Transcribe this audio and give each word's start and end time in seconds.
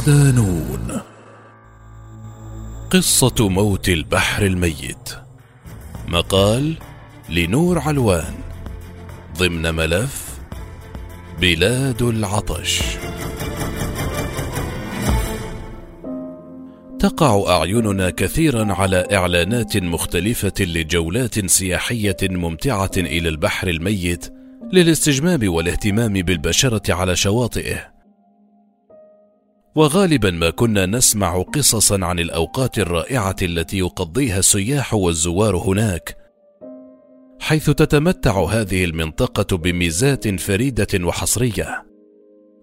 صدانون 0.00 1.00
قصة 2.90 3.48
موت 3.48 3.88
البحر 3.88 4.46
الميت. 4.46 5.08
مقال 6.08 6.74
لنور 7.28 7.78
علوان. 7.78 8.34
ضمن 9.38 9.74
ملف 9.74 10.38
بلاد 11.40 12.02
العطش. 12.02 12.82
تقع 16.98 17.44
أعيننا 17.48 18.10
كثيرا 18.10 18.72
على 18.74 19.06
إعلانات 19.12 19.76
مختلفة 19.76 20.54
لجولات 20.60 21.46
سياحية 21.46 22.16
ممتعة 22.22 22.92
إلى 22.96 23.28
البحر 23.28 23.68
الميت 23.68 24.32
للاستجمام 24.72 25.54
والاهتمام 25.54 26.12
بالبشرة 26.12 26.94
على 26.94 27.16
شواطئه. 27.16 27.99
وغالبا 29.74 30.30
ما 30.30 30.50
كنا 30.50 30.86
نسمع 30.86 31.42
قصصا 31.42 32.04
عن 32.04 32.18
الأوقات 32.18 32.78
الرائعة 32.78 33.36
التي 33.42 33.78
يقضيها 33.78 34.38
السياح 34.38 34.94
والزوار 34.94 35.56
هناك. 35.56 36.16
حيث 37.40 37.70
تتمتع 37.70 38.44
هذه 38.44 38.84
المنطقة 38.84 39.56
بميزات 39.56 40.40
فريدة 40.40 41.06
وحصرية. 41.06 41.86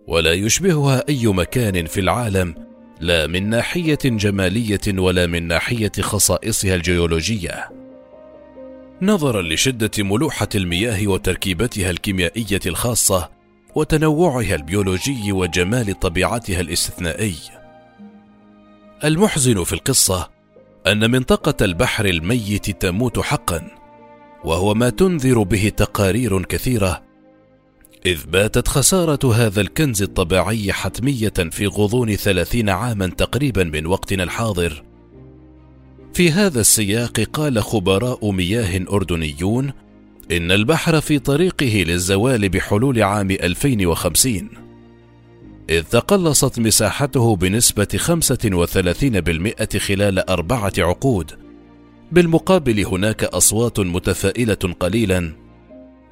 ولا 0.08 0.34
يشبهها 0.34 1.04
أي 1.10 1.28
مكان 1.28 1.86
في 1.86 2.00
العالم 2.00 2.56
لا 3.02 3.28
من 3.28 3.50
ناحية 3.50 4.00
جمالية 4.04 4.82
ولا 4.98 5.28
من 5.28 5.48
ناحية 5.48 5.92
خصائصها 6.00 6.76
الجيولوجية. 6.76 7.70
نظرا 9.02 9.42
لشدة 9.42 9.92
ملوحة 10.04 10.50
المياه 10.56 11.08
وتركيبتها 11.08 11.90
الكيميائية 11.90 12.60
الخاصة 12.66 13.37
وتنوعها 13.78 14.56
البيولوجي 14.56 15.32
وجمال 15.32 16.00
طبيعتها 16.00 16.62
الاستثنائي. 16.62 17.36
المحزن 19.04 19.64
في 19.64 19.74
القصة 19.74 20.30
أن 20.88 21.12
منطقة 21.12 21.66
البحر 21.66 22.06
الميت 22.06 22.70
تموت 22.82 23.20
حقا 23.20 23.72
وهو 24.44 24.74
ما 24.74 24.90
تنذر 24.90 25.44
به 25.44 25.72
تقارير 25.78 26.44
كثيرة 26.44 27.04
إذ 28.06 28.26
باتت 28.26 28.68
خسارة 28.68 29.34
هذا 29.34 29.62
الكنز 29.62 30.02
الطبيعي 30.02 30.74
حتمية 30.74 31.34
في 31.52 31.68
غضون 31.68 32.16
ثلاثين 32.16 32.70
عاما 32.70 33.08
تقريبا 33.08 33.64
من 33.64 33.86
وقتنا 33.86 34.24
الحاضر. 34.24 34.84
في 36.14 36.32
هذا 36.32 36.60
السياق 36.62 37.20
قال 37.20 37.64
خبراء 37.64 38.32
مياه 38.32 38.86
أردنيون 38.92 39.74
إن 40.32 40.52
البحر 40.52 41.02
في 41.02 41.20
طريقه 41.20 41.84
للزوال 41.88 42.50
بحلول 42.50 43.04
عام 43.04 43.32
2050 43.32 44.50
إذ 45.70 45.84
تقلصت 45.84 46.60
مساحته 46.60 47.36
بنسبة 47.36 47.88
35% 47.98 49.78
خلال 49.78 50.30
أربعة 50.30 50.74
عقود. 50.78 51.32
بالمقابل 52.12 52.86
هناك 52.86 53.24
أصوات 53.24 53.80
متفائلة 53.80 54.76
قليلا 54.80 55.34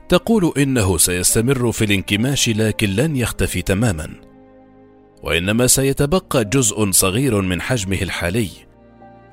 تقول 0.09 0.53
إنه 0.57 0.97
سيستمر 0.97 1.71
في 1.71 1.85
الانكماش 1.85 2.49
لكن 2.49 2.89
لن 2.89 3.15
يختفي 3.15 3.61
تماما. 3.61 4.09
وإنما 5.23 5.67
سيتبقى 5.67 6.45
جزء 6.45 6.91
صغير 6.91 7.41
من 7.41 7.61
حجمه 7.61 8.01
الحالي. 8.01 8.49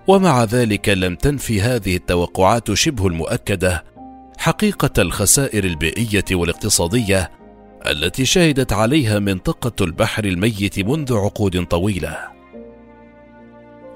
ومع 0.06 0.44
ذلك 0.44 0.88
لم 0.88 1.14
تنفي 1.14 1.60
هذه 1.60 1.96
التوقعات 1.96 2.72
شبه 2.72 3.06
المؤكدة 3.06 3.91
حقيقة 4.38 5.02
الخسائر 5.02 5.64
البيئية 5.64 6.24
والاقتصادية 6.32 7.30
التي 7.86 8.24
شهدت 8.24 8.72
عليها 8.72 9.18
منطقة 9.18 9.84
البحر 9.84 10.24
الميت 10.24 10.80
منذ 10.80 11.14
عقود 11.14 11.64
طويلة. 11.64 12.18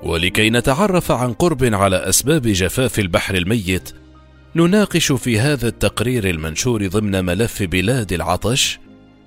ولكي 0.02 0.50
نتعرف 0.50 1.12
عن 1.12 1.32
قرب 1.32 1.64
على 1.74 1.97
أسباب 1.97 2.42
جفاف 2.42 2.98
البحر 2.98 3.34
الميت 3.34 3.92
نناقش 4.56 5.12
في 5.12 5.41
هذا 5.41 5.69
التقرير 5.69 6.30
المنشور 6.30 6.86
ضمن 6.86 7.24
ملف 7.24 7.62
بلاد 7.62 8.12
العطش 8.12 8.78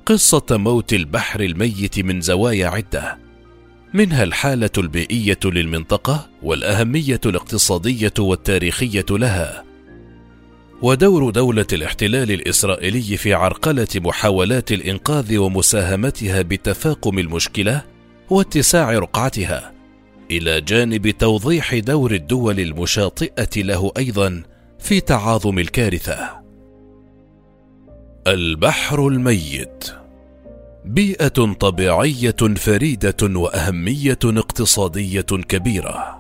قصة 0.06 0.46
موت 0.52 0.94
البحر 0.94 1.40
الميت 1.40 2.00
من 2.00 2.22
زوايا 2.22 2.68
عدة. 2.68 3.18
منها 3.94 4.24
الحالة 4.24 4.70
البيئية 4.78 5.40
للمنطقة 5.46 6.30
والأهمية 6.44 7.22
الاقتصادية 7.26 8.14
والتاريخية 8.20 9.06
لها. 9.10 9.69
ودور 10.82 11.30
دولة 11.30 11.66
الاحتلال 11.74 12.32
الإسرائيلي 12.32 13.18
في 13.18 13.34
عرقلة 13.34 13.88
محاولات 13.96 14.72
الإنقاذ 14.72 15.38
ومساهمتها 15.38 16.42
بتفاقم 16.42 17.20
المشكلة 17.20 17.82
واتساع 18.30 18.92
رقعتها. 18.92 19.74
إلى 20.32 20.62
جانب 20.62 21.10
توضيح 21.10 21.76
دور 21.76 22.12
الدول 22.12 22.60
المشاطئة 22.60 23.64
له 23.64 23.92
أيضا 23.98 24.44
في 24.80 25.00
تعاظم 25.00 25.60
الكارثة. 25.60 26.30
البحر 28.28 29.08
الميت. 29.08 29.86
بيئة 30.86 31.54
طبيعية 31.60 32.56
فريدة 32.56 33.18
وأهمية 33.22 34.20
اقتصادية 34.26 35.22
كبيرة. 35.22 36.19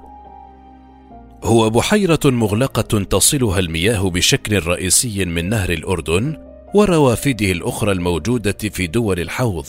هو 1.44 1.70
بحيرة 1.70 2.20
مغلقة 2.26 3.04
تصلها 3.04 3.60
المياه 3.60 4.10
بشكل 4.10 4.68
رئيسي 4.68 5.26
من 5.26 5.50
نهر 5.50 5.70
الأردن 5.70 6.38
وروافده 6.76 7.52
الأخرى 7.52 7.92
الموجودة 7.92 8.58
في 8.70 8.88
دول 8.88 9.20
الحوض 9.20 9.66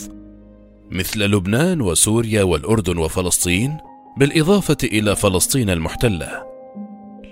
مثل 0.91 1.21
لبنان 1.21 1.81
وسوريا 1.81 2.43
والأردن 2.43 2.99
وفلسطين 2.99 3.77
بالإضافة 4.19 4.77
إلى 4.85 5.17
فلسطين 5.17 5.71
المحتلة. 5.71 6.43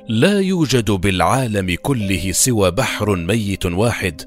لا 0.09 0.41
يوجد 0.41 0.91
بالعالم 0.91 1.76
كله 1.82 2.32
سوى 2.32 2.70
بحر 2.70 3.16
ميت 3.16 3.66
واحد 3.66 4.22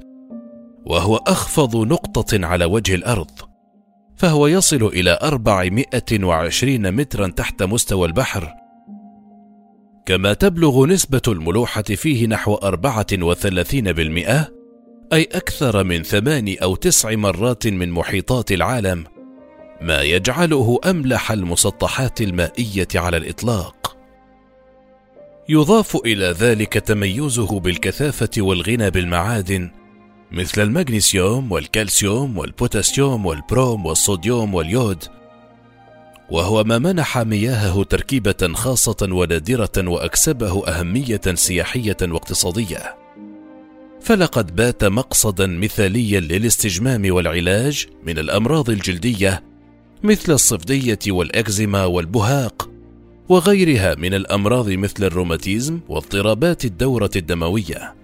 وهو 0.86 1.16
أخفض 1.16 1.76
نقطة 1.76 2.46
على 2.46 2.66
وجه 2.66 2.96
الأرض 2.96 3.32
فهو 4.18 4.48
يصل 4.48 4.84
إلى 4.84 5.20
420 5.24 6.92
مترا 6.92 7.28
تحت 7.28 7.64
مستوى 7.64 8.08
البحر. 8.08 8.61
كما 10.06 10.34
تبلغ 10.34 10.86
نسبة 10.86 11.22
الملوحة 11.28 11.82
فيه 11.82 12.28
نحو 12.28 12.56
34% 12.56 14.52
أي 15.14 15.24
أكثر 15.24 15.84
من 15.84 16.04
ثمان 16.04 16.56
أو 16.64 16.76
تسع 16.76 17.16
مرات 17.16 17.68
من 17.68 17.92
محيطات 17.92 18.52
العالم 18.52 19.04
ما 19.82 20.02
يجعله 20.02 20.80
أملح 20.86 21.32
المسطحات 21.32 22.22
المائية 22.22 22.88
على 22.96 23.18
الإطلاق. 23.18 23.98
يضاف 25.50 25.96
إلى 25.96 26.26
ذلك 26.26 26.74
تميزه 26.74 27.60
بالكثافة 27.60 28.30
والغنى 28.38 28.90
بالمعادن 28.90 29.72
مثل 30.32 30.62
المغنيسيوم 30.62 31.52
والكالسيوم 31.52 32.38
والبوتاسيوم 32.38 33.26
والبروم 33.26 33.86
والصوديوم 33.86 34.54
واليود 34.54 35.04
وهو 36.32 36.64
ما 36.64 36.78
منح 36.78 37.18
مياهه 37.18 37.84
تركيبة 37.84 38.54
خاصة 38.54 39.08
ونادرة 39.12 39.72
وأكسبه 39.78 40.68
أهمية 40.68 41.22
سياحية 41.34 41.98
واقتصادية. 42.02 42.96
فلقد 44.02 44.56
بات 44.56 44.84
مقصدا 44.84 45.48
مثاليا 45.48 46.20
للاستجمام 46.20 47.14
والعلاج 47.14 47.88
من 48.04 48.20
الأمراض 48.20 48.70
الجلدية 48.70 49.44
مثل 50.04 50.32
الصدفية 50.32 51.00
والأكزيما 51.08 51.86
والبهاق 51.86 52.70
وغيرها 53.30 53.96
من 53.96 54.14
الأمراض 54.14 54.70
مثل 54.70 55.04
الروماتيزم 55.04 55.80
واضطرابات 55.90 56.66
الدورة 56.66 57.12
الدموية 57.16 57.96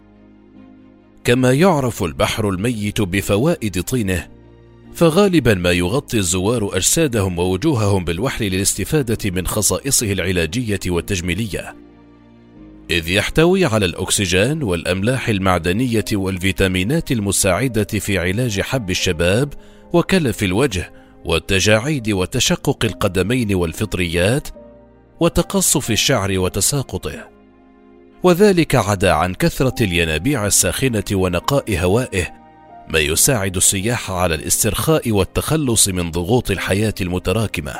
كما 1.23 1.53
يعرف 1.53 2.03
البحر 2.03 2.49
الميت 2.49 3.01
بفوائد 3.01 3.83
طينه 3.83 4.36
فغالبا 4.97 5.53
ما 5.53 5.71
يغطي 5.71 6.17
الزوار 6.17 6.77
أجسادهم 6.77 7.39
ووجوههم 7.39 8.05
بالوحل 8.05 8.45
للاستفادة 8.45 9.31
من 9.31 9.47
خصائصه 9.47 10.11
العلاجية 10.11 10.79
والتجميلية. 10.87 11.75
إذ 12.89 13.09
يحتوي 13.09 13.65
على 13.65 13.85
الأكسجين 13.85 14.63
والأملاح 14.63 15.29
المعدنية 15.29 16.05
والفيتامينات 16.13 17.11
المساعدة 17.11 17.83
في 17.83 18.17
علاج 18.17 18.61
حب 18.61 18.89
الشباب 18.89 19.53
وكلف 19.93 20.43
الوجه 20.43 20.93
والتجاعيد 21.25 22.09
وتشقق 22.09 22.85
القدمين 22.85 23.55
والفطريات 23.55 24.47
وتقصف 25.19 25.91
الشعر 25.91 26.39
وتساقطه. 26.39 27.29
وذلك 28.23 28.75
عدا 28.75 29.11
عن 29.11 29.33
كثرة 29.33 29.83
الينابيع 29.83 30.45
الساخنة 30.45 31.05
ونقاء 31.11 31.77
هوائه 31.79 32.46
ما 32.89 32.99
يساعد 32.99 33.55
السياح 33.55 34.11
على 34.11 34.35
الاسترخاء 34.35 35.11
والتخلص 35.11 35.87
من 35.87 36.11
ضغوط 36.11 36.51
الحياة 36.51 36.93
المتراكمة 37.01 37.75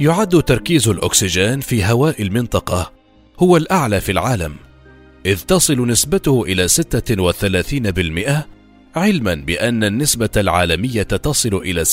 يعد 0.00 0.42
تركيز 0.42 0.88
الأكسجين 0.88 1.60
في 1.60 1.84
هواء 1.84 2.22
المنطقة 2.22 2.92
هو 3.38 3.56
الأعلى 3.56 4.00
في 4.00 4.12
العالم 4.12 4.56
إذ 5.26 5.40
تصل 5.40 5.86
نسبته 5.86 6.44
إلى 6.48 6.68
36% 6.68 8.32
علما 8.96 9.34
بأن 9.34 9.84
النسبة 9.84 10.30
العالمية 10.36 11.02
تصل 11.02 11.54
إلى 11.54 11.84
26%. 11.84 11.88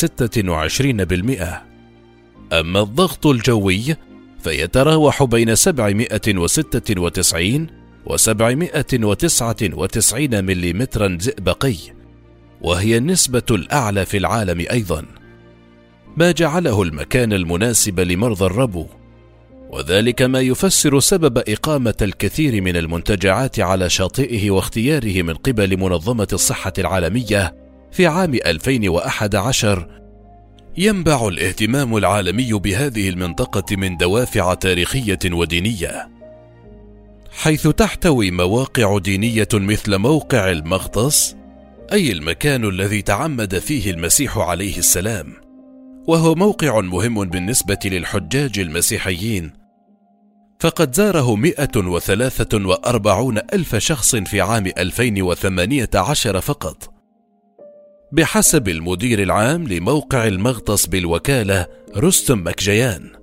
أما 2.53 2.81
الضغط 2.81 3.27
الجوي 3.27 3.95
فيتراوح 4.43 5.23
بين 5.23 5.55
796 5.55 7.67
و 8.05 8.17
799 8.17 10.43
ملم 10.43 10.87
زئبقي 11.19 11.75
وهي 12.61 12.97
النسبة 12.97 13.43
الأعلى 13.51 14.05
في 14.05 14.17
العالم 14.17 14.65
أيضا. 14.71 15.05
ما 16.17 16.31
جعله 16.31 16.81
المكان 16.81 17.33
المناسب 17.33 17.99
لمرضى 17.99 18.45
الربو 18.45 18.85
وذلك 19.69 20.21
ما 20.21 20.39
يفسر 20.39 20.99
سبب 20.99 21.37
إقامة 21.37 21.95
الكثير 22.01 22.61
من 22.61 22.77
المنتجعات 22.77 23.59
على 23.59 23.89
شاطئه 23.89 24.51
واختياره 24.51 25.21
من 25.21 25.33
قبل 25.33 25.77
منظمة 25.77 26.27
الصحة 26.33 26.73
العالمية 26.77 27.55
في 27.91 28.07
عام 28.07 28.33
2011 28.33 29.87
ينبع 30.77 31.27
الاهتمام 31.27 31.97
العالمي 31.97 32.53
بهذه 32.53 33.09
المنطقة 33.09 33.75
من 33.75 33.97
دوافع 33.97 34.53
تاريخية 34.53 35.19
ودينية. 35.25 36.09
حيث 37.35 37.67
تحتوي 37.67 38.31
مواقع 38.31 38.97
دينية 38.97 39.47
مثل 39.53 39.97
موقع 39.97 40.51
المغطس 40.51 41.35
أي 41.93 42.11
المكان 42.11 42.65
الذي 42.65 43.01
تعمد 43.01 43.59
فيه 43.59 43.91
المسيح 43.91 44.37
عليه 44.37 44.77
السلام 44.77 45.33
وهو 46.07 46.35
موقع 46.35 46.81
مهم 46.81 47.25
بالنسبة 47.25 47.79
للحجاج 47.85 48.59
المسيحيين. 48.59 49.51
فقد 50.59 50.95
زاره 50.95 51.35
143 51.35 53.37
ألف 53.37 53.75
شخص 53.75 54.15
في 54.15 54.41
عام 54.41 54.65
2018 54.77 56.41
فقط. 56.41 56.93
بحسب 58.11 58.69
المدير 58.69 59.23
العام 59.23 59.67
لموقع 59.67 60.27
المغطس 60.27 60.85
بالوكالة 60.85 61.67
رستم 61.97 62.47
مكجيان. 62.47 63.22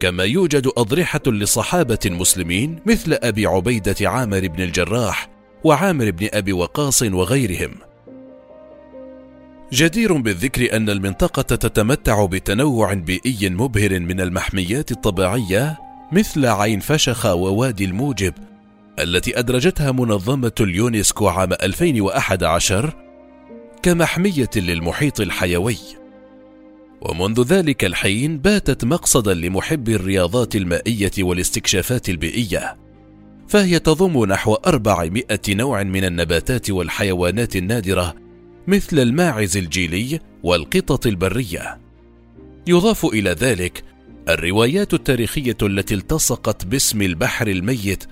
كما 0.00 0.24
يوجد 0.24 0.70
أضرحة 0.76 1.22
لصحابة 1.26 1.98
مسلمين 2.06 2.80
مثل 2.86 3.18
أبي 3.22 3.46
عبيدة 3.46 4.10
عامر 4.10 4.48
بن 4.48 4.62
الجراح 4.62 5.28
وعامر 5.64 6.10
بن 6.10 6.28
أبي 6.32 6.52
وقاص 6.52 7.02
وغيرهم 7.02 7.70
جدير 9.72 10.12
بالذكر 10.12 10.76
أن 10.76 10.90
المنطقة 10.90 11.42
تتمتع 11.42 12.24
بتنوع 12.24 12.94
بيئي 12.94 13.50
مبهر 13.50 14.00
من 14.00 14.20
المحميات 14.20 14.92
الطبيعية 14.92 15.78
مثل 16.12 16.46
عين 16.46 16.80
فشخ 16.80 17.26
ووادي 17.26 17.84
الموجب 17.84 18.34
التي 18.98 19.38
أدرجتها 19.38 19.92
منظمة 19.92 20.52
اليونسكو 20.60 21.28
عام 21.28 21.52
2011 21.52 22.92
كمحمية 23.82 24.50
للمحيط 24.56 25.20
الحيوي. 25.20 25.76
ومنذ 27.04 27.42
ذلك 27.42 27.84
الحين 27.84 28.38
باتت 28.38 28.84
مقصدا 28.84 29.34
لمحبي 29.34 29.94
الرياضات 29.94 30.56
المائية 30.56 31.10
والاستكشافات 31.18 32.08
البيئية. 32.08 32.76
فهي 33.48 33.78
تضم 33.78 34.24
نحو 34.24 34.54
400 34.54 35.24
نوع 35.48 35.82
من 35.82 36.04
النباتات 36.04 36.70
والحيوانات 36.70 37.56
النادرة 37.56 38.14
مثل 38.66 38.98
الماعز 38.98 39.56
الجيلي 39.56 40.20
والقطط 40.42 41.06
البرية. 41.06 41.78
يضاف 42.66 43.04
إلى 43.04 43.30
ذلك 43.30 43.84
الروايات 44.28 44.94
التاريخية 44.94 45.56
التي 45.62 45.94
التصقت 45.94 46.64
باسم 46.64 47.02
البحر 47.02 47.46
الميت 47.46 48.04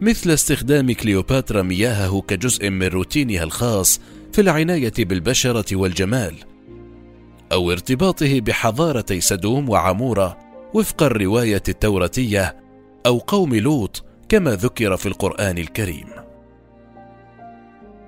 مثل 0.00 0.30
استخدام 0.30 0.92
كليوباترا 0.92 1.62
مياهه 1.62 2.20
كجزء 2.28 2.70
من 2.70 2.86
روتينها 2.86 3.42
الخاص 3.42 4.00
في 4.32 4.40
العناية 4.40 4.92
بالبشرة 4.98 5.76
والجمال، 5.76 6.34
أو 7.52 7.70
ارتباطه 7.70 8.40
بحضارتي 8.40 9.20
سدوم 9.20 9.68
وعمورة 9.68 10.38
وفق 10.74 11.02
الرواية 11.02 11.62
التوراتية 11.68 12.56
أو 13.06 13.18
قوم 13.18 13.54
لوط 13.54 14.04
كما 14.28 14.50
ذكر 14.50 14.96
في 14.96 15.06
القرآن 15.06 15.58
الكريم. 15.58 16.06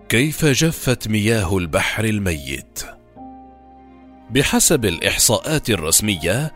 كيف 0.08 0.44
جفت 0.44 1.08
مياه 1.08 1.56
البحر 1.58 2.04
الميت؟ 2.04 2.80
بحسب 4.30 4.84
الإحصاءات 4.84 5.70
الرسمية 5.70 6.52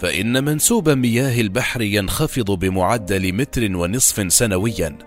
فإن 0.00 0.44
منسوب 0.44 0.88
مياه 0.88 1.40
البحر 1.40 1.82
ينخفض 1.82 2.50
بمعدل 2.50 3.32
متر 3.32 3.76
ونصف 3.76 4.32
سنويا 4.32 4.98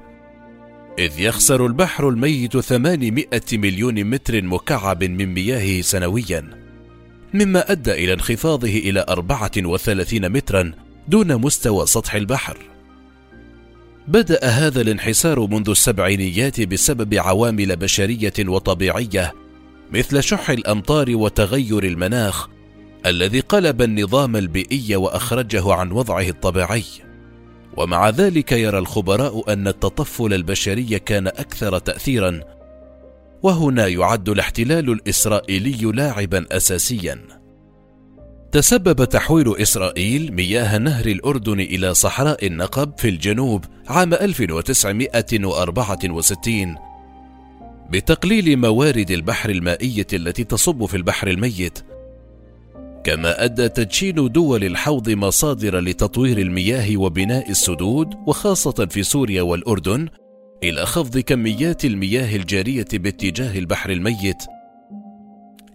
إذ 1.00 1.20
يخسر 1.20 1.66
البحر 1.66 2.10
الميت 2.10 2.58
800 2.58 3.26
مليون 3.54 4.04
متر 4.04 4.42
مكعب 4.42 5.04
من 5.04 5.34
مياهه 5.34 5.82
سنويا 5.82 6.69
مما 7.34 7.72
أدى 7.72 7.92
إلى 7.92 8.14
انخفاضه 8.14 8.68
إلى 8.68 9.06
34 9.10 10.30
مترا 10.30 10.72
دون 11.08 11.36
مستوى 11.36 11.86
سطح 11.86 12.16
البحر. 12.16 12.58
بدأ 14.08 14.46
هذا 14.46 14.82
الانحسار 14.82 15.40
منذ 15.40 15.70
السبعينيات 15.70 16.62
بسبب 16.62 17.14
عوامل 17.14 17.76
بشرية 17.76 18.34
وطبيعية 18.40 19.34
مثل 19.92 20.24
شح 20.24 20.50
الأمطار 20.50 21.16
وتغير 21.16 21.84
المناخ 21.84 22.48
الذي 23.06 23.40
قلب 23.40 23.82
النظام 23.82 24.36
البيئي 24.36 24.96
وأخرجه 24.96 25.74
عن 25.74 25.92
وضعه 25.92 26.30
الطبيعي. 26.30 26.84
ومع 27.78 28.10
ذلك 28.10 28.52
يرى 28.52 28.78
الخبراء 28.78 29.54
أن 29.54 29.68
التطفل 29.68 30.34
البشري 30.34 31.00
كان 31.00 31.28
أكثر 31.28 31.80
تاثيرا 31.80 32.42
وهنا 33.44 33.88
يعد 33.88 34.30
الاحتلال 34.30 34.90
الإسرائيلي 34.90 35.92
لاعبا 35.92 36.46
اساسيا. 36.52 37.20
تسبب 38.52 39.06
تحويل 39.06 39.58
إسرائيل 39.58 40.34
مياه 40.34 40.78
نهر 40.78 41.06
الأردن 41.06 41.60
إلى 41.60 41.94
صحراء 41.94 42.48
النقب 42.48 42.94
في 42.98 43.10
الجنوب 43.10 43.66
عام 43.88 44.14
1964 44.14 46.76
بتقليل 47.90 48.58
موارد 48.58 49.12
البحر 49.12 49.50
المائية 49.50 50.08
التي 50.14 50.44
تصب 50.44 50.86
في 50.86 50.98
البحر 50.98 51.28
الميت. 51.28 51.80
كما 53.04 53.44
أدى 53.44 53.70
تدشين 53.70 54.32
دول 54.32 54.64
الحوض 54.64 55.10
مصادر 55.10 55.80
لتطوير 55.80 56.38
المياه 56.38 56.98
وبناء 56.98 57.50
السدود 57.50 58.14
وخاصة 58.28 58.88
في 58.92 59.04
سوريا 59.04 59.42
والأردن 59.42 60.10
إلى 60.64 60.86
خفض 60.86 61.18
كميات 61.18 61.86
المياه 61.86 62.36
الجارية 62.36 62.88
باتجاه 62.94 63.60
البحر 63.60 63.90
الميت 63.90 64.44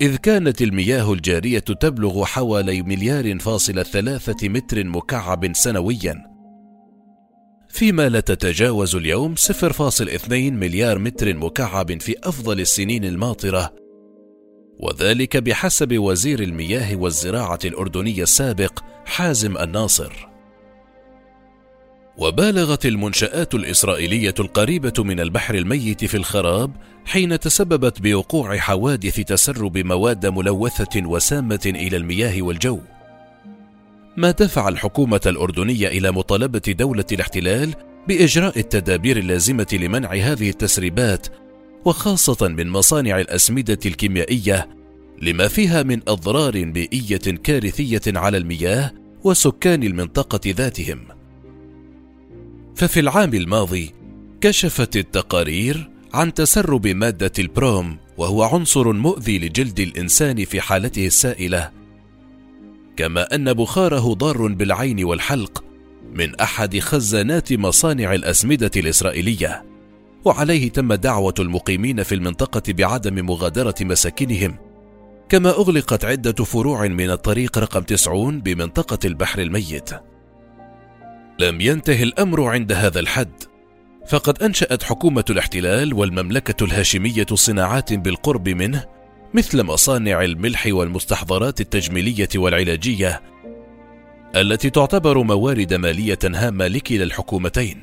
إذ 0.00 0.16
كانت 0.16 0.62
المياه 0.62 1.12
الجارية 1.12 1.58
تبلغ 1.58 2.24
حوالي 2.24 2.82
مليار 2.82 3.38
فاصل 3.38 3.84
ثلاثة 3.84 4.48
متر 4.48 4.84
مكعب 4.84 5.52
سنويا. 5.54 6.30
فيما 7.68 8.08
لا 8.08 8.20
تتجاوز 8.20 8.96
اليوم 8.96 9.34
0.2 9.34 10.32
مليار 10.32 10.98
متر 10.98 11.36
مكعب 11.36 12.00
في 12.00 12.16
أفضل 12.24 12.60
السنين 12.60 13.04
الماطرة. 13.04 13.74
وذلك 14.80 15.36
بحسب 15.36 15.98
وزير 15.98 16.42
المياه 16.42 16.96
والزراعة 16.96 17.58
الأردني 17.64 18.22
السابق 18.22 18.80
حازم 19.04 19.58
الناصر. 19.58 20.33
وبالغت 22.18 22.86
المنشآت 22.86 23.54
الإسرائيلية 23.54 24.34
القريبة 24.40 24.92
من 24.98 25.20
البحر 25.20 25.54
الميت 25.54 26.04
في 26.04 26.16
الخراب 26.16 26.70
حين 27.04 27.40
تسببت 27.40 28.00
بوقوع 28.02 28.56
حوادث 28.56 29.20
تسرب 29.20 29.78
مواد 29.78 30.26
ملوثة 30.26 31.06
وسامة 31.06 31.60
إلى 31.66 31.96
المياه 31.96 32.42
والجو 32.42 32.80
ما 34.16 34.30
دفع 34.30 34.68
الحكومة 34.68 35.20
الأردنية 35.26 35.88
إلى 35.88 36.10
مطالبة 36.10 36.62
دولة 36.68 37.04
الاحتلال 37.12 37.74
بإجراء 38.08 38.58
التدابير 38.58 39.16
اللازمة 39.16 39.66
لمنع 39.72 40.12
هذه 40.12 40.48
التسريبات 40.48 41.26
وخاصة 41.84 42.48
من 42.48 42.70
مصانع 42.70 43.20
الأسمدة 43.20 43.78
الكيميائية 43.86 44.68
لما 45.22 45.48
فيها 45.48 45.82
من 45.82 46.00
أضرار 46.08 46.64
بيئية 46.64 47.16
كارثية 47.16 48.02
على 48.06 48.36
المياه 48.36 48.90
وسكان 49.24 49.82
المنطقة 49.82 50.40
ذاتهم. 50.46 51.13
ففي 52.76 53.00
العام 53.00 53.34
الماضي 53.34 53.94
كشفت 54.40 54.96
التقارير 54.96 55.90
عن 56.14 56.34
تسرب 56.34 56.86
مادة 56.86 57.32
البروم 57.38 57.98
وهو 58.16 58.42
عنصر 58.42 58.92
مؤذي 58.92 59.38
لجلد 59.38 59.80
الإنسان 59.80 60.44
في 60.44 60.60
حالته 60.60 61.06
السائلة، 61.06 61.70
كما 62.96 63.34
أن 63.34 63.52
بخاره 63.52 64.14
ضار 64.14 64.46
بالعين 64.46 65.04
والحلق 65.04 65.64
من 66.14 66.34
أحد 66.34 66.78
خزانات 66.78 67.52
مصانع 67.52 68.14
الأسمدة 68.14 68.70
الإسرائيلية. 68.76 69.64
وعليه 70.24 70.70
تم 70.70 70.94
دعوة 70.94 71.34
المقيمين 71.38 72.02
في 72.02 72.14
المنطقة 72.14 72.72
بعدم 72.72 73.26
مغادرة 73.26 73.74
مساكنهم. 73.80 74.56
كما 75.28 75.50
أغلقت 75.50 76.04
عدة 76.04 76.44
فروع 76.44 76.86
من 76.86 77.10
الطريق 77.10 77.58
رقم 77.58 77.80
90 77.80 78.40
بمنطقة 78.40 78.98
البحر 79.04 79.42
الميت. 79.42 79.90
لم 81.38 81.60
ينتهي 81.60 82.02
الأمر 82.02 82.42
عند 82.42 82.72
هذا 82.72 83.00
الحد. 83.00 83.32
فقد 84.08 84.42
أنشأت 84.42 84.82
حكومة 84.82 85.24
الاحتلال 85.30 85.94
والمملكة 85.94 86.64
الهاشمية 86.64 87.26
صناعات 87.34 87.92
بالقرب 87.92 88.48
منه 88.48 88.84
مثل 89.34 89.62
مصانع 89.62 90.22
الملح 90.22 90.66
والمستحضرات 90.66 91.60
التجميلية 91.60 92.28
والعلاجية 92.36 93.22
التي 94.36 94.70
تعتبر 94.70 95.22
موارد 95.22 95.74
مالية 95.74 96.18
هامة 96.24 96.66
لكلا 96.66 97.04
الحكومتين. 97.04 97.82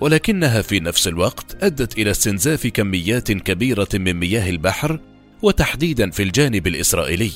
ولكنها 0.00 0.62
في 0.62 0.80
نفس 0.80 1.08
الوقت 1.08 1.64
أدت 1.64 1.98
إلى 1.98 2.10
استنزاف 2.10 2.66
كميات 2.66 3.32
كبيرة 3.32 3.88
من 3.94 4.12
مياه 4.12 4.50
البحر 4.50 5.00
وتحديدا 5.42 6.10
في 6.10 6.22
الجانب 6.22 6.66
الإسرائيلي. 6.66 7.32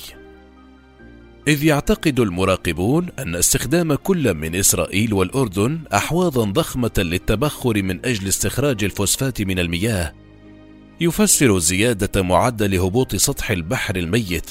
إذ 1.49 1.65
يعتقد 1.65 2.21
المراقبون 2.21 3.09
أن 3.19 3.35
استخدام 3.35 3.95
كل 3.95 4.35
من 4.35 4.55
إسرائيل 4.55 5.13
والأردن 5.13 5.81
أحواضا 5.95 6.45
ضخمة 6.45 6.91
للتبخر 6.99 7.83
من 7.83 8.07
أجل 8.07 8.29
استخراج 8.29 8.85
الفوسفات 8.85 9.43
من 9.43 9.59
المياه 9.59 10.13
يفسر 11.01 11.59
زيادة 11.59 12.23
معدل 12.23 12.75
هبوط 12.75 13.17
سطح 13.17 13.51
البحر 13.51 13.97
الميت. 13.97 14.51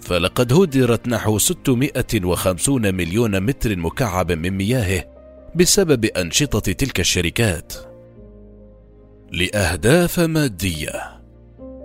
فلقد 0.00 0.52
هدرت 0.52 1.08
نحو 1.08 1.38
650 1.38 2.94
مليون 2.94 3.40
متر 3.40 3.76
مكعب 3.76 4.32
من 4.32 4.50
مياهه 4.50 5.04
بسبب 5.54 6.04
أنشطة 6.04 6.72
تلك 6.72 7.00
الشركات. 7.00 7.72
لأهداف 9.32 10.20
مادية. 10.20 11.15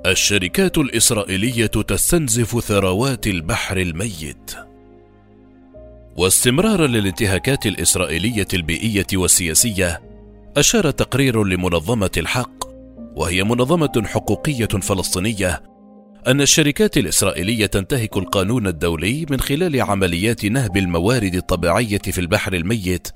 الشركات 0.06 0.78
الإسرائيلية 0.78 1.66
تستنزف 1.66 2.60
ثروات 2.60 3.28
البحر 3.28 3.78
الميت. 3.78 4.52
واستمرارا 6.18 6.88
للانتهاكات 6.88 7.66
الإسرائيلية 7.66 8.48
البيئية 8.54 9.08
والسياسية 9.14 10.02
أشار 10.58 10.92
تقرير 10.92 11.44
لمنظمة 11.44 12.12
الحق 12.18 12.66
وهي 13.16 13.44
منظمة 13.44 14.04
حقوقية 14.06 14.66
فلسطينية 14.66 15.64
أن 16.28 16.42
الشركات 16.42 16.98
الإسرائيلية 16.98 17.66
تنتهك 17.66 18.18
القانون 18.18 18.68
الدولي 18.68 19.26
من 19.30 19.40
خلال 19.40 19.82
عمليات 19.82 20.46
نهب 20.46 20.78
الموارد 20.78 21.36
الطبيعية 21.36 21.98
في 21.98 22.22
البحر 22.22 22.54
الميت 22.54 23.08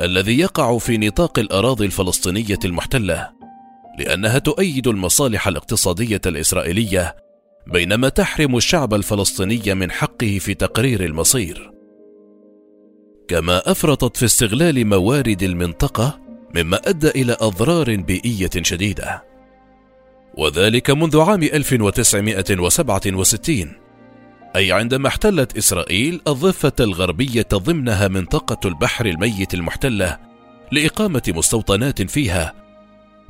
الذي 0.00 0.38
يقع 0.38 0.78
في 0.78 0.98
نطاق 0.98 1.38
الأراضي 1.38 1.86
الفلسطينية 1.86 2.58
المحتلة. 2.64 3.37
لأنها 3.98 4.38
تؤيد 4.38 4.86
المصالح 4.86 5.48
الاقتصادية 5.48 6.20
الإسرائيلية 6.26 7.16
بينما 7.66 8.08
تحرم 8.08 8.56
الشعب 8.56 8.94
الفلسطيني 8.94 9.74
من 9.74 9.90
حقه 9.90 10.38
في 10.40 10.54
تقرير 10.54 11.04
المصير. 11.04 11.70
كما 13.28 13.70
أفرطت 13.70 14.16
في 14.16 14.24
استغلال 14.24 14.86
موارد 14.86 15.42
المنطقة 15.42 16.20
مما 16.54 16.80
أدى 16.84 17.08
إلى 17.08 17.36
أضرار 17.40 17.96
بيئية 17.96 18.50
شديدة. 18.62 19.24
وذلك 20.34 20.90
منذ 20.90 21.20
عام 21.20 21.42
1967 21.42 23.72
أي 24.56 24.72
عندما 24.72 25.08
احتلت 25.08 25.56
إسرائيل 25.56 26.20
الضفة 26.28 26.72
الغربية 26.80 27.46
ضمنها 27.54 28.08
منطقة 28.08 28.68
البحر 28.68 29.06
الميت 29.06 29.54
المحتلة 29.54 30.18
لإقامة 30.72 31.22
مستوطنات 31.28 32.02
فيها 32.02 32.67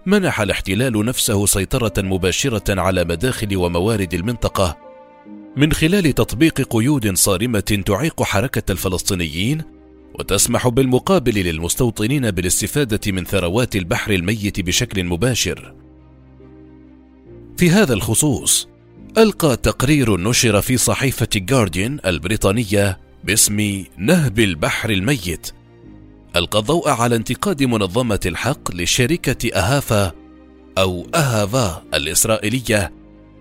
منح 0.08 0.40
الاحتلال 0.40 1.06
نفسه 1.06 1.46
سيطرة 1.46 1.92
مباشرة 1.98 2.80
على 2.80 3.04
مداخل 3.04 3.56
وموارد 3.56 4.14
المنطقة 4.14 4.78
من 5.56 5.72
خلال 5.72 6.14
تطبيق 6.14 6.60
قيود 6.60 7.14
صارمة 7.16 7.82
تعيق 7.86 8.22
حركة 8.22 8.72
الفلسطينيين 8.72 9.62
وتسمح 10.14 10.68
بالمقابل 10.68 11.34
للمستوطنين 11.34 12.30
بالاستفادة 12.30 13.12
من 13.12 13.24
ثروات 13.24 13.76
البحر 13.76 14.12
الميت 14.12 14.60
بشكل 14.60 15.04
مباشر. 15.04 15.74
في 17.56 17.70
هذا 17.70 17.94
الخصوص، 17.94 18.68
ألقى 19.18 19.56
تقرير 19.56 20.20
نشر 20.20 20.60
في 20.62 20.76
صحيفة 20.76 21.28
جارديان 21.34 21.98
البريطانية 22.06 22.98
باسم 23.24 23.84
نهب 23.98 24.38
البحر 24.38 24.90
الميت 24.90 25.52
ألقى 26.36 26.58
الضوء 26.58 26.88
على 26.88 27.16
انتقاد 27.16 27.62
منظمة 27.62 28.20
الحق 28.26 28.74
لشركة 28.74 29.54
أهافا 29.54 30.12
أو 30.78 31.06
أهافا 31.14 31.82
الإسرائيلية 31.94 32.92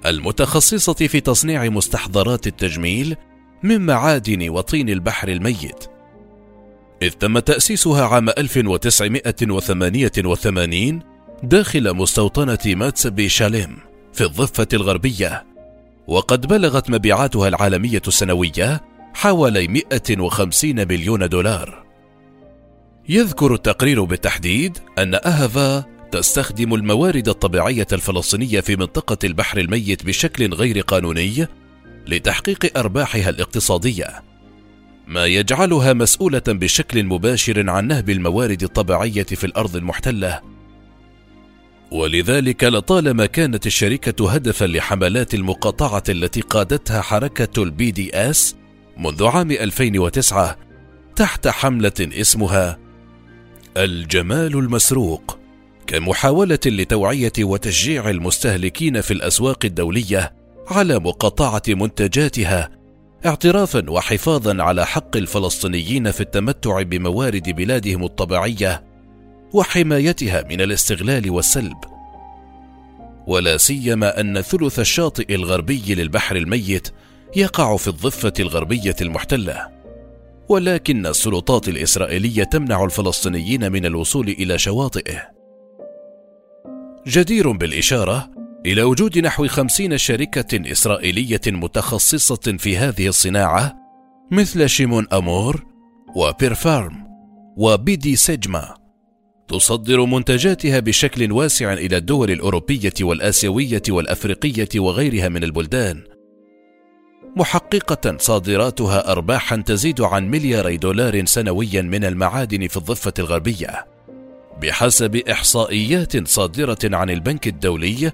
المتخصصة 0.05 0.93
في 0.93 1.19
تصنيع 1.19 1.69
مستحضرات 1.69 2.47
التجميل 2.47 3.15
من 3.63 3.81
معادن 3.81 4.49
وطين 4.49 4.89
البحر 4.89 5.27
الميت. 5.27 5.85
إذ 7.01 7.09
تم 7.09 7.39
تأسيسها 7.39 8.05
عام 8.05 8.29
1988 8.29 10.99
داخل 11.43 11.93
مستوطنة 11.93 12.59
ماتسبي 12.65 13.29
شاليم 13.29 13.77
في 14.13 14.23
الضفة 14.23 14.67
الغربية 14.73 15.45
وقد 16.07 16.47
بلغت 16.47 16.89
مبيعاتها 16.89 17.47
العالمية 17.47 18.01
السنوية 18.07 18.81
حوالي 19.13 19.67
150 19.67 20.87
مليون 20.87 21.29
دولار. 21.29 21.86
يذكر 23.09 23.53
التقرير 23.53 24.03
بالتحديد 24.03 24.77
أن 24.97 25.15
أهفا 25.15 25.85
تستخدم 26.11 26.73
الموارد 26.73 27.29
الطبيعية 27.29 27.87
الفلسطينية 27.93 28.59
في 28.59 28.75
منطقة 28.75 29.17
البحر 29.23 29.57
الميت 29.57 30.05
بشكل 30.05 30.53
غير 30.53 30.79
قانوني 30.79 31.47
لتحقيق 32.07 32.77
أرباحها 32.77 33.29
الاقتصادية، 33.29 34.23
ما 35.07 35.25
يجعلها 35.25 35.93
مسؤولة 35.93 36.41
بشكل 36.47 37.03
مباشر 37.03 37.69
عن 37.69 37.87
نهب 37.87 38.09
الموارد 38.09 38.63
الطبيعية 38.63 39.23
في 39.23 39.43
الأرض 39.43 39.75
المحتلة. 39.75 40.41
ولذلك 41.91 42.63
لطالما 42.63 43.25
كانت 43.25 43.67
الشركة 43.67 44.31
هدفا 44.31 44.65
لحملات 44.65 45.33
المقاطعة 45.33 46.03
التي 46.09 46.41
قادتها 46.41 47.01
حركة 47.01 47.63
ال 47.63 47.91
BDS 47.91 48.55
منذ 48.97 49.25
عام 49.25 49.51
2009 49.51 50.57
تحت 51.15 51.47
حملة 51.47 51.93
اسمها 52.01 52.86
الجمال 53.83 54.57
المسروق 54.57 55.39
كمحاولة 55.87 56.59
لتوعية 56.65 57.31
وتشجيع 57.39 58.09
المستهلكين 58.09 59.01
في 59.01 59.11
الأسواق 59.11 59.65
الدولية 59.65 60.33
على 60.67 60.99
مقاطعة 60.99 61.61
منتجاتها 61.67 62.69
اعترافا 63.25 63.89
وحفاظا 63.89 64.63
على 64.63 64.85
حق 64.85 65.17
الفلسطينيين 65.17 66.11
في 66.11 66.21
التمتع 66.21 66.81
بموارد 66.81 67.49
بلادهم 67.49 68.03
الطبيعية 68.03 68.83
وحمايتها 69.53 70.43
من 70.49 70.61
الاستغلال 70.61 71.31
والسلب. 71.31 71.77
ولا 73.27 73.57
سيما 73.57 74.19
أن 74.19 74.41
ثلث 74.41 74.79
الشاطئ 74.79 75.35
الغربي 75.35 75.95
للبحر 75.95 76.35
الميت 76.35 76.87
يقع 77.35 77.77
في 77.77 77.87
الضفة 77.87 78.33
الغربية 78.39 78.95
المحتلة. 79.01 79.76
ولكن 80.49 81.05
السلطات 81.05 81.67
الإسرائيلية 81.67 82.43
تمنع 82.43 82.83
الفلسطينيين 82.83 83.71
من 83.71 83.85
الوصول 83.85 84.29
إلى 84.29 84.57
شواطئه. 84.57 85.21
جدير 87.07 87.51
بالإشارة 87.51 88.31
إلى 88.65 88.83
وجود 88.83 89.19
نحو 89.19 89.47
خمسين 89.47 89.97
شركة 89.97 90.71
إسرائيلية 90.71 91.41
متخصصة 91.47 92.57
في 92.57 92.77
هذه 92.77 93.07
الصناعة 93.07 93.75
مثل 94.31 94.69
شيمون 94.69 95.07
أمور 95.13 95.65
وبيرفارم 96.15 97.07
وبيدي 97.57 98.15
سيجما 98.15 98.77
تصدر 99.47 100.05
منتجاتها 100.05 100.79
بشكل 100.79 101.31
واسع 101.31 101.73
إلى 101.73 101.97
الدول 101.97 102.31
الأوروبية 102.31 102.93
والآسيوية 103.01 103.81
والأفريقية 103.89 104.69
وغيرها 104.75 105.29
من 105.29 105.43
البلدان 105.43 106.03
محققة 107.35 108.17
صادراتها 108.17 109.11
أرباحا 109.11 109.55
تزيد 109.55 110.01
عن 110.01 110.27
ملياري 110.29 110.77
دولار 110.77 111.25
سنويا 111.25 111.81
من 111.81 112.05
المعادن 112.05 112.67
في 112.67 112.77
الضفة 112.77 113.13
الغربية 113.19 113.85
بحسب 114.61 115.15
إحصائيات 115.15 116.27
صادرة 116.27 116.77
عن 116.83 117.09
البنك 117.09 117.47
الدولي 117.47 118.11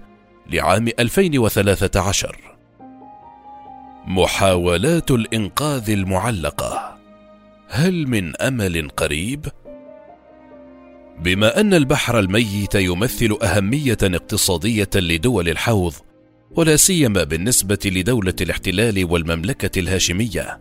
لعام 0.50 0.88
2013 1.00 2.38
محاولات 4.08 5.12
الإنقاذ 5.12 5.90
المعلقة 5.90 6.98
هل 7.68 8.08
من 8.08 8.42
أمل 8.42 8.90
قريب؟ 8.90 9.48
بما 11.20 11.60
أن 11.60 11.74
البحر 11.74 12.20
الميت 12.20 12.76
يمثل 12.76 13.38
أهمية 13.44 13.98
اقتصادية 14.04 14.90
لدول 14.96 15.50
الحوض 15.50 15.94
ولا 16.56 16.76
سيما 16.76 17.24
بالنسبة 17.24 17.80
لدولة 17.86 18.34
الاحتلال 18.42 19.06
والمملكة 19.12 19.80
الهاشمية. 19.80 20.60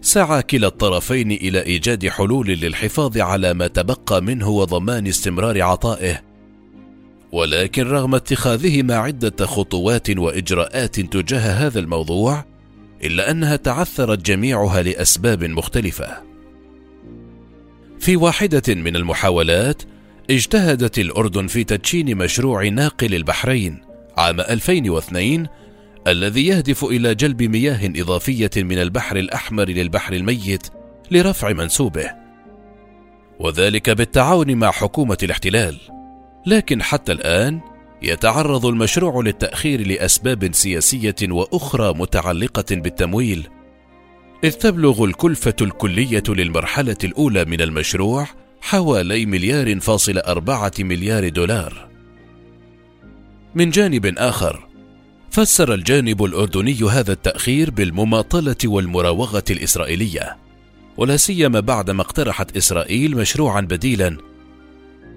سعى 0.00 0.42
كلا 0.42 0.66
الطرفين 0.66 1.32
إلى 1.32 1.62
إيجاد 1.62 2.08
حلول 2.08 2.46
للحفاظ 2.46 3.18
على 3.18 3.54
ما 3.54 3.66
تبقى 3.66 4.22
منه 4.22 4.48
وضمان 4.48 5.06
استمرار 5.06 5.62
عطائه. 5.62 6.22
ولكن 7.32 7.82
رغم 7.82 8.14
اتخاذهما 8.14 8.94
عدة 8.94 9.46
خطوات 9.46 10.18
وإجراءات 10.18 11.00
تجاه 11.00 11.66
هذا 11.66 11.78
الموضوع، 11.78 12.44
إلا 13.04 13.30
أنها 13.30 13.56
تعثرت 13.56 14.26
جميعها 14.26 14.82
لأسباب 14.82 15.44
مختلفة. 15.44 16.22
في 18.00 18.16
واحدة 18.16 18.74
من 18.74 18.96
المحاولات، 18.96 19.82
اجتهدت 20.30 20.98
الأردن 20.98 21.46
في 21.46 21.64
تدشين 21.64 22.16
مشروع 22.16 22.68
ناقل 22.68 23.14
البحرين 23.14 23.86
عام 24.18 24.40
2002 24.40 25.46
الذي 26.06 26.46
يهدف 26.46 26.84
إلى 26.84 27.14
جلب 27.14 27.42
مياه 27.42 27.80
إضافية 27.84 28.50
من 28.56 28.78
البحر 28.78 29.16
الأحمر 29.16 29.68
للبحر 29.68 30.12
الميت 30.12 30.66
لرفع 31.10 31.52
منسوبه. 31.52 32.10
وذلك 33.40 33.90
بالتعاون 33.90 34.56
مع 34.56 34.70
حكومة 34.70 35.18
الاحتلال. 35.22 35.76
لكن 36.46 36.82
حتى 36.82 37.12
الآن 37.12 37.60
يتعرض 38.02 38.66
المشروع 38.66 39.22
للتأخير 39.22 39.86
لأسباب 39.86 40.54
سياسية 40.54 41.14
وأخرى 41.22 41.94
متعلقة 41.94 42.64
بالتمويل. 42.70 43.48
إذ 44.44 44.52
تبلغ 44.52 45.04
الكلفة 45.04 45.56
الكلية 45.60 46.22
للمرحلة 46.28 46.96
الأولى 47.04 47.44
من 47.44 47.60
المشروع 47.60 48.26
حوالي 48.60 49.26
مليار 49.26 49.80
فاصل 49.80 50.18
أربعة 50.18 50.72
مليار 50.78 51.28
دولار. 51.28 51.95
من 53.56 53.70
جانب 53.70 54.14
آخر، 54.18 54.68
فسر 55.30 55.74
الجانب 55.74 56.24
الأردني 56.24 56.78
هذا 56.90 57.12
التأخير 57.12 57.70
بالمماطلة 57.70 58.56
والمراوغة 58.64 59.44
الإسرائيلية، 59.50 60.36
ولا 60.96 61.16
سيما 61.16 61.60
بعدما 61.60 62.02
اقترحت 62.02 62.56
إسرائيل 62.56 63.16
مشروعا 63.16 63.60
بديلا، 63.60 64.16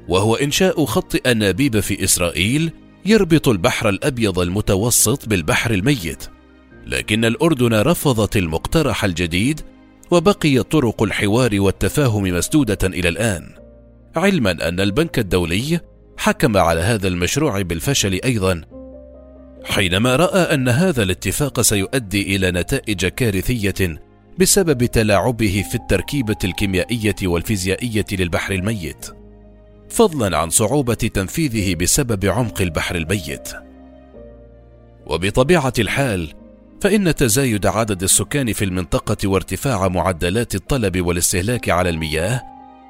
وهو 0.08 0.36
إنشاء 0.36 0.86
خط 0.86 1.28
أنابيب 1.28 1.80
في 1.80 2.04
إسرائيل 2.04 2.72
يربط 3.06 3.48
البحر 3.48 3.90
الأبيض 3.90 4.40
المتوسط 4.40 5.30
بالبحر 5.30 5.72
الميت. 5.72 6.24
لكن 6.86 7.26
الأردن 7.26 7.74
رفضت 7.74 8.38
المقترح 8.38 9.04
الجديد 9.04 9.62
وبقي 10.12 10.64
طرق 10.64 11.04
الحوار 11.04 11.62
والتفاهم 11.62 12.24
مسدودة 12.24 12.88
إلى 12.88 13.10
الآن 13.10 13.50
علما 14.16 14.68
أن 14.68 14.80
البنك 14.80 15.20
الدولي 15.20 15.80
حكم 16.20 16.58
على 16.58 16.82
هذا 16.82 17.08
المشروع 17.08 17.62
بالفشل 17.62 18.20
أيضا. 18.24 18.62
حينما 19.64 20.16
رأى 20.16 20.54
أن 20.54 20.70
هذا 20.70 21.04
الاتفاق 21.04 21.62
سيؤدي 21.62 22.36
إلى 22.36 22.52
نتائج 22.52 23.06
كارثية 23.06 24.00
بسبب 24.40 24.86
تلاعبه 24.86 25.66
في 25.70 25.76
التركيبة 25.76 26.36
الكيميائية 26.44 27.16
والفيزيائية 27.24 28.06
للبحر 28.12 28.54
الميت 28.54 29.06
فضلا 29.90 30.38
عن 30.38 30.50
صعوبة 30.50 30.94
تنفيذه 30.94 31.76
بسبب 31.76 32.26
عمق 32.26 32.62
البحر 32.62 32.96
الميت. 32.96 33.50
وبطبيعة 35.06 35.74
الحال 35.80 36.34
فإن 36.82 37.16
تزايد 37.16 37.66
عدد 37.66 38.04
السكان 38.04 38.54
في 38.54 38.66
المنطقة 38.66 39.28
وارتفاع 39.28 39.88
معدلات 39.88 40.56
الطلب 40.56 41.06
والاستهلاك 41.06 41.70
على 41.70 41.90
المياه 41.90 42.42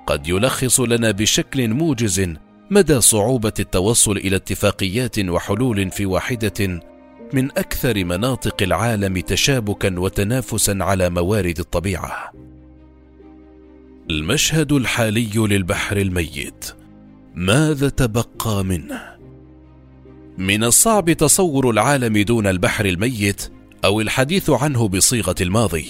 قد 0.07 0.27
يلخص 0.27 0.79
لنا 0.79 1.11
بشكل 1.11 1.69
موجز 1.69 2.35
مدى 2.71 3.01
صعوبة 3.01 3.53
التوصل 3.59 4.17
إلى 4.17 4.35
اتفاقيات 4.35 5.19
وحلول 5.19 5.91
في 5.91 6.05
واحدة 6.05 6.81
من 7.33 7.51
أكثر 7.51 8.05
مناطق 8.05 8.63
العالم 8.63 9.19
تشابكا 9.19 9.99
وتنافسا 9.99 10.77
على 10.81 11.09
موارد 11.09 11.59
الطبيعة. 11.59 12.31
المشهد 14.09 14.71
الحالي 14.71 15.31
للبحر 15.35 15.97
الميت 15.97 16.65
ماذا 17.35 17.89
تبقى 17.89 18.63
منه؟ 18.63 19.01
من 20.37 20.63
الصعب 20.63 21.11
تصور 21.11 21.69
العالم 21.69 22.17
دون 22.17 22.47
البحر 22.47 22.85
الميت 22.85 23.51
أو 23.85 24.01
الحديث 24.01 24.49
عنه 24.49 24.87
بصيغة 24.87 25.35
الماضي 25.41 25.85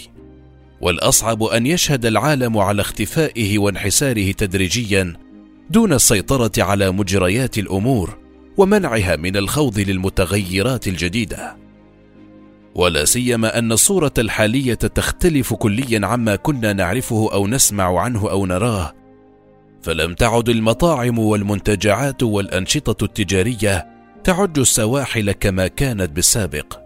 والأصعب 0.82 1.44
أن 1.44 1.66
يشهد 1.66 2.06
العالم 2.06 2.58
على 2.58 2.82
اختفائه 2.82 3.60
وانحساره 3.60 4.32
تدريجيا 4.32 5.29
دون 5.70 5.94
السيطرة 5.94 6.52
على 6.58 6.92
مجريات 6.92 7.58
الأمور 7.58 8.18
ومنعها 8.58 9.16
من 9.16 9.38
الخوض 9.38 9.80
للمتغيرات 9.80 10.88
الجديدة. 10.88 11.58
ولا 12.76 13.06
سيما 13.06 13.60
أن 13.60 13.72
الصورة 13.72 14.14
الحالية 14.18 14.74
تختلف 14.74 15.54
كليا 15.54 16.08
عما 16.08 16.36
كنا 16.36 16.74
نعرفه 16.74 17.30
أو 17.34 17.48
نسمع 17.48 18.00
عنه 18.00 18.30
أو 18.30 18.46
نراه. 18.46 18.94
فلم 19.82 20.14
تعد 20.14 20.50
المطاعم 20.50 21.20
والمنتجعات 21.20 22.24
والأنشطة 22.24 23.06
التجارية 23.06 23.88
تعج 24.24 24.60
السواحل 24.60 25.32
كما 25.32 25.68
كانت 25.68 26.10
بالسابق. 26.10 26.80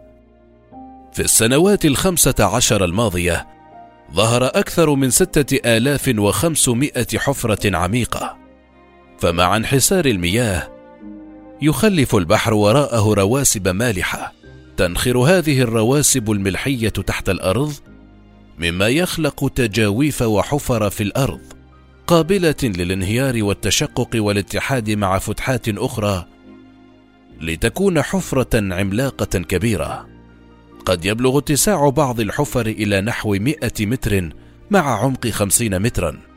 في 1.14 1.20
السنوات 1.20 1.86
الخمسة 1.86 2.36
عشر 2.40 2.86
الماضية 2.86 3.48
ظهر 4.14 4.46
أكثر 4.46 4.96
من 4.96 5.10
ستة 5.10 5.78
آلاف 5.78 6.14
وخمسمائة 6.18 7.08
حفرة 7.18 7.78
عميقة. 7.78 8.43
فمع 9.24 9.56
انحسار 9.56 10.06
المياه. 10.06 10.70
يخلف 11.62 12.16
البحر 12.16 12.54
وراءه 12.54 13.14
رواسب 13.14 13.68
مالحة. 13.68 14.34
تنخر 14.78 15.18
هذه 15.18 15.62
الرواسب 15.62 16.32
الملحية 16.32 16.90
تحت 16.90 17.30
الأرض. 17.30 17.74
مما 18.60 18.88
يخلق 18.88 19.52
تجاويف 19.56 20.22
وحفر 20.22 20.90
في 20.90 21.04
الأرض. 21.04 21.42
قابلة 22.08 22.56
للانهيار 22.64 23.44
والتشقق 23.44 24.10
والاتحاد 24.16 24.90
مع 24.90 25.20
فتحات 25.20 25.70
أخرى. 25.70 26.26
لتكون 27.42 28.02
حفرة 28.02 28.74
عملاقة 28.74 29.40
كبيرة. 29.40 30.08
قد 30.86 31.06
يبلغ 31.06 31.38
اتساع 31.38 31.90
بعض 31.90 32.20
الحفر 32.20 32.66
إلى 32.68 33.02
نحو 33.02 33.34
مئة 33.34 33.86
متر 33.86 34.30
مع 34.72 35.04
عمق 35.04 35.28
خمسين 35.28 35.82
مترا. 35.82 36.33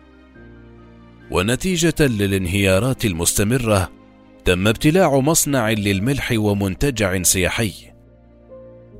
ونتيجة 1.31 1.95
للانهيارات 2.01 3.05
المستمرة 3.05 3.91
تم 4.45 4.69
ابتلاع 4.69 5.19
مصنع 5.19 5.71
للملح 5.71 6.33
ومنتجع 6.37 7.23
سياحي. 7.23 7.73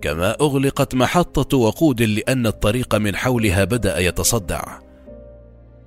كما 0.03 0.37
أغلقت 0.41 0.95
محطة 0.95 1.57
وقود 1.57 2.03
لأن 2.03 2.47
الطريق 2.47 2.95
من 2.95 3.17
حولها 3.17 3.65
بدأ 3.65 3.99
يتصدع. 3.99 4.79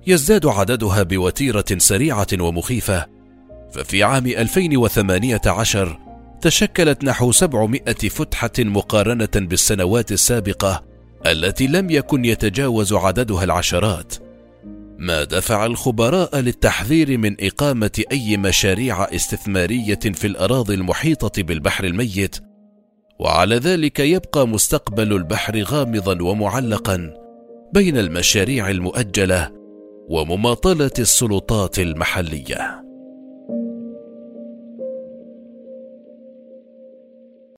يزداد 0.06 0.46
عددها 0.46 1.02
بوتيرة 1.02 1.64
سريعة 1.76 2.26
ومخيفة. 2.40 3.06
ففي 3.72 4.02
عام 4.02 4.26
2018 4.26 5.98
تشكلت 6.40 7.04
نحو 7.04 7.32
700 7.32 7.94
فتحة 7.94 8.52
مقارنة 8.58 9.28
بالسنوات 9.34 10.12
السابقة 10.12 10.84
التي 11.26 11.66
لم 11.66 11.90
يكن 11.90 12.24
يتجاوز 12.24 12.92
عددها 12.92 13.44
العشرات. 13.44 14.29
ما 15.00 15.24
دفع 15.24 15.66
الخبراء 15.66 16.36
للتحذير 16.40 17.18
من 17.18 17.36
إقامة 17.40 18.02
أي 18.12 18.36
مشاريع 18.36 19.04
استثمارية 19.04 19.94
في 19.94 20.26
الأراضي 20.26 20.74
المحيطة 20.74 21.42
بالبحر 21.42 21.84
الميت 21.84 22.36
وعلى 23.20 23.56
ذلك 23.56 24.00
يبقى 24.00 24.48
مستقبل 24.48 25.12
البحر 25.12 25.62
غامضا 25.62 26.22
ومعلقا 26.22 27.14
بين 27.74 27.98
المشاريع 27.98 28.70
المؤجلة 28.70 29.50
ومماطلة 30.08 30.90
السلطات 30.98 31.78
المحلية. 31.78 32.89